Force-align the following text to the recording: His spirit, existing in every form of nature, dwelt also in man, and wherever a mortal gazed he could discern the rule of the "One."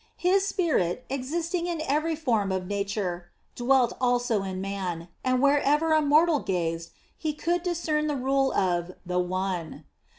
His 0.17 0.47
spirit, 0.47 1.05
existing 1.11 1.67
in 1.67 1.79
every 1.81 2.15
form 2.15 2.51
of 2.51 2.65
nature, 2.65 3.29
dwelt 3.53 3.93
also 4.01 4.41
in 4.41 4.59
man, 4.59 5.09
and 5.23 5.43
wherever 5.43 5.93
a 5.93 6.01
mortal 6.01 6.39
gazed 6.39 6.89
he 7.15 7.33
could 7.33 7.61
discern 7.61 8.07
the 8.07 8.15
rule 8.15 8.51
of 8.51 8.93
the 9.05 9.19
"One." 9.19 9.85